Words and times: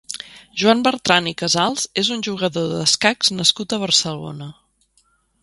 Joan 0.61 0.79
Bertran 0.87 1.27
i 1.31 1.33
Casals 1.41 1.83
és 2.03 2.09
un 2.15 2.25
jugador 2.29 2.67
d'escacs 2.73 3.33
nascut 3.41 3.77
a 3.79 3.81
Barcelona. 3.87 4.51